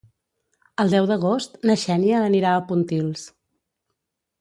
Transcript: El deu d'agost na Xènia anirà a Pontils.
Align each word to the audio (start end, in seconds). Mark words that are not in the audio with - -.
El 0.83 0.89
deu 0.93 1.09
d'agost 1.11 1.61
na 1.71 1.77
Xènia 1.83 2.25
anirà 2.31 2.55
a 2.57 2.65
Pontils. 2.73 3.31